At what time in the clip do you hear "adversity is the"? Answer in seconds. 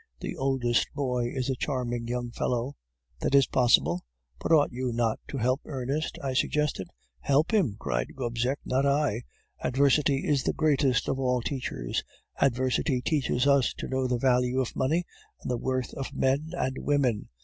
9.59-10.53